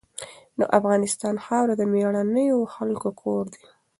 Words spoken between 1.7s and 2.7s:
د مېړنیو